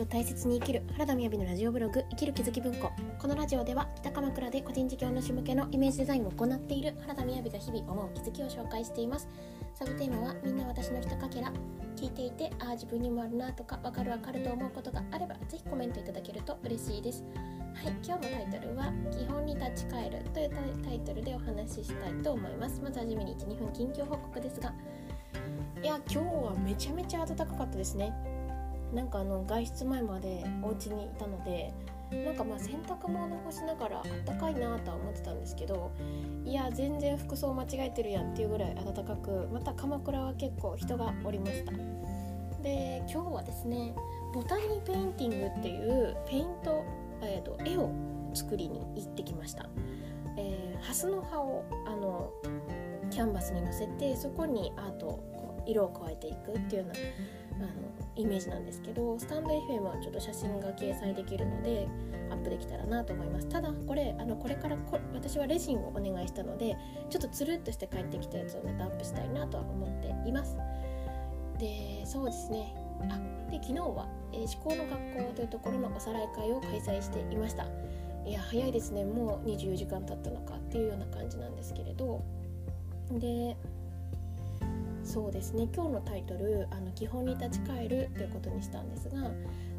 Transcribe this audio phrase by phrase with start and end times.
[0.00, 0.82] を大切に生きる。
[0.92, 2.90] 原田みやびのラジオブログ生きる気づき文庫。
[3.18, 9.28] このラジオでは北鎌倉で個人事業主向けのイメージデザインを行っている原田みやびが日々思う気づきを紹介しています。
[9.74, 11.52] サブテーマはみんな私のひとかけら。
[11.96, 17.24] 聞いていてああ自分にもあるなとかわかるわかると思うことがあればぜひコメントいただけると嬉しいです。
[17.74, 20.50] はい今日のタイトルは基本に立ち返るという
[20.84, 22.80] タイトルでお話ししたいと思います。
[22.80, 24.72] まずはじめに12分近況報告ですが。
[25.82, 28.12] いや今日はめちゃめちゃ暖かかったですね。
[28.92, 31.72] なんかあの外出前までお家にいたので
[32.10, 35.90] なんかまあ洗濯物干しながらあったかいなとは思ってたんですけど
[36.44, 41.72] いや全然服装間違えてるやんっていうぐらい暖かくまた鎌倉は結構人がおりました。
[42.62, 43.94] で今日はですね
[44.34, 46.84] ボタニーペインティングっていうペイント、
[47.22, 47.90] えーと、絵を
[48.34, 49.68] 作りに行ってきました、
[50.36, 52.32] えー、ハスの葉をあの
[53.10, 55.20] キャンバスに乗せてそこにアート
[55.66, 56.94] 色を加えていくっていうような
[57.58, 57.68] あの
[58.16, 61.88] イメージなんですけどスタンド FM はちょっと写真が掲載できるので
[62.30, 63.48] アップできたらなと思います。
[63.48, 66.76] ただこれあのこれからこ私はレジンをお願いしたので
[67.10, 70.56] ちょっとつるっとして帰ってきたやつをまたアップしたいなとは思っています。
[71.58, 72.74] でそうですね。
[73.10, 73.18] あ
[73.50, 77.66] で昨日は、えー、思考の学校というところのおさらい会を開催していました。
[78.26, 79.04] いや早いですね。
[79.04, 82.22] もう24時間経ったのかっていうような感じなんですけれど。
[83.10, 83.56] で
[85.08, 85.66] そうですね。
[85.74, 89.30] 今日のタイトル「あの基本に立ち返る」ということにしたんですが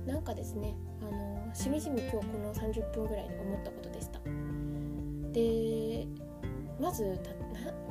[0.08, 4.20] なんかですねあのしみじみ今日この30分ぐらいに思ったことでした。
[5.32, 6.08] で
[6.80, 7.20] まず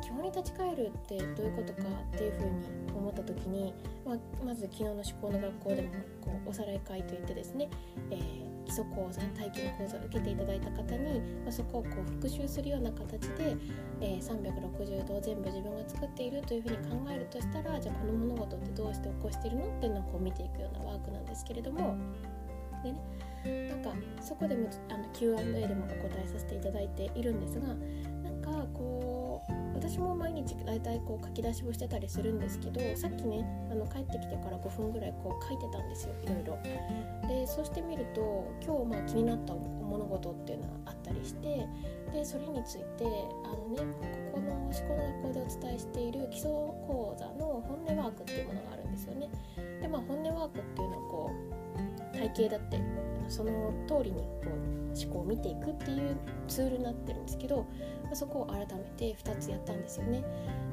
[0.03, 5.89] 基本に立ち返るってどういうことかっていうふうに思った時に、まあ、まず昨日の思考の学校でも
[6.23, 7.69] こうおさらい会といってですね、
[8.11, 13.57] えー基礎講座体験講座を受けていただいた方に、まあ、そこをこう復習するような形で、
[14.03, 21.97] えー、360度全部自分が作っているというふうに考えるとしたらじゃあこの物事ってどうして起こしているのっていうのをこう見ていくようなワークなんですけれども。
[22.85, 23.01] でね
[23.71, 24.69] なんかそこでも
[25.13, 27.69] Q&A でもお答えさせていただいているんですが
[30.65, 36.59] 大体こう書き出しをしてたりするんですけどさっきねあの帰ってきてから5分ぐらいこう書いてたんですよいろいろ。
[37.29, 41.67] でそうしてみると今日まあ気になった物事っていうのはあったりして
[42.13, 43.05] でそれについて
[43.45, 43.83] あのね
[44.33, 49.29] ここの思考の学校でお伝えしている基礎講座の本音ワークっていうものがあるんですよね。
[49.81, 51.68] でまあ本音ワークっていうのはこう
[52.19, 52.81] 体系だって
[53.29, 56.17] その通りにこう思考を見ていくっていう
[56.49, 57.67] ツールになってるんですけど
[58.15, 60.25] そこを改めて2つやったんですよね。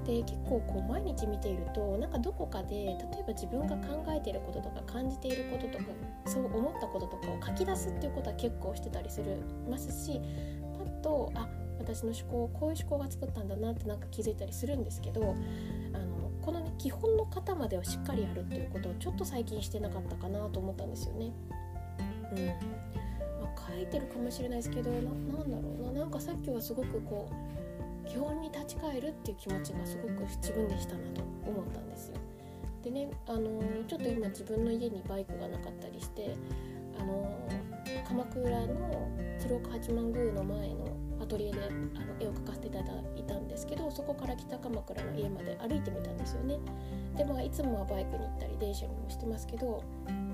[0.06, 5.86] で結構こう毎日見ているとなんかどこかで例えば自分が考えていることとか感じていることとか
[6.26, 9.38] そう思ったこととかを書き出すっていうことは結構してたりする
[9.70, 10.22] ますし
[10.78, 15.36] パッとあ私の思考こういう思考が作ったんだなってなんか気づいたりするんですけど
[15.94, 16.15] あの
[16.78, 21.32] 基本の型までをしっかりやるっていうことをちょっと最近してなかったかなと思ったんですよね。
[22.36, 22.54] うんま
[23.56, 32.18] あ、書いてるかもしれないですけどななんだろうななんかさっきはすごくこう基本に立ち返るっていう気持ちがすごく自分でしたなと思ったんですよ。
[32.84, 36.36] でね、あのー、ちょっと今自分の家にバイクがなかったりして、
[37.00, 39.10] あのー、鎌倉の
[39.40, 40.86] 鶴岡八幡宮の前の
[41.26, 42.86] アトリエであの絵を描かせていただ
[43.18, 46.60] いたんですけどそこから北鎌倉の家まで歩いてみたんですよね。
[47.18, 49.84] でまあいつもはバイクに行ったり電車にもしてますけど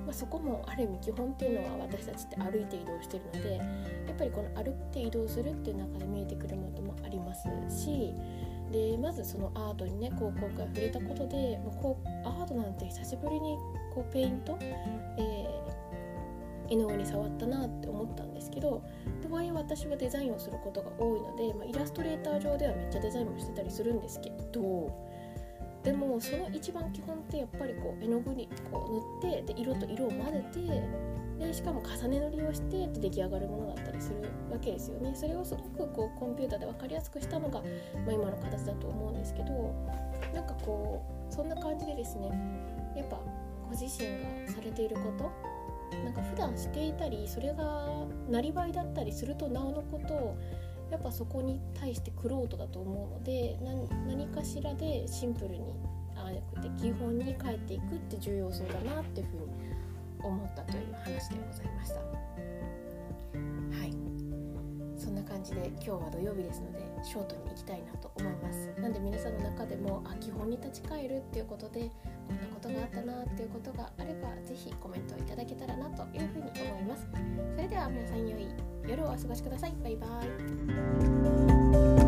[0.06, 3.64] まあ、そこもある意味基本っていうのは私たちって歩いて移動してるのでや
[4.14, 8.14] っぱりこの歩いて移動するっていう中で見えてくるものもありますし
[8.72, 13.58] でまずそのアートにねこう今回触れたことで、まあ、こうアートなんて久しぶりに
[13.94, 15.91] こうペイント、えー、
[16.72, 18.84] 絵の具に触ったなって思ったんですけど
[19.22, 25.12] とはいえ私はデザインをすることが多いので、まあ、イラストレーター上ではめっちゃデザインもしてたりするんですけど
[25.84, 28.88] でもその一番基本ってやっぱりこう絵の具にこ
[29.22, 34.22] う塗ってで色と色を混ぜてでしかも重ね塗りをしてって出来上がるものだったりする
[34.52, 35.12] わけですよね。
[35.16, 39.74] それをすごくこうコンピューターで分かりやすくしたのが、まあ、今の形だと思うんですけど
[40.36, 42.30] なんかこうそんな感じでですね
[42.96, 43.20] やっぱ
[43.66, 44.08] ご自身
[44.46, 45.32] がされていること
[46.04, 47.88] なんか普段していたりそれが
[48.30, 50.38] なりわいだったりするとなおのことを
[50.92, 53.58] やっぱそこに対してクロートだと思うので
[54.08, 55.74] 何かしらでシンプルに
[56.16, 59.72] ああやくて基本に帰っていくって重要そうだなっていうふうに
[60.22, 61.96] 思ったという話でございました。
[61.96, 62.02] は
[63.86, 64.12] い。
[64.98, 68.72] そんな感じで今日は土曜日ですのでショートに行きたいなと思います。
[68.80, 71.90] なんで皆さんの中でもあ基本に立ち返るっていうことで
[72.28, 75.51] こんなことがあったなっていうことがあれば是非コメントをいただけ
[76.06, 77.08] というふうに思います。
[77.56, 78.48] それでは皆さん良い
[78.88, 79.74] 夜をお過ごしください。
[79.84, 80.08] バイバ
[81.98, 82.01] イ。